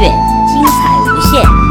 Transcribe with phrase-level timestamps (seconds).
[0.00, 1.67] 精彩无限。